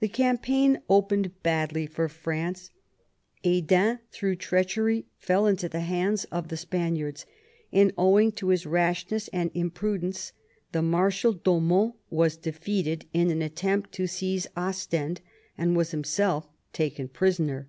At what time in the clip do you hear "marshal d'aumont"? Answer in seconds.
10.82-11.94